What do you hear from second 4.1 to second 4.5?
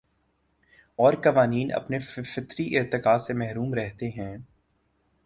ہیں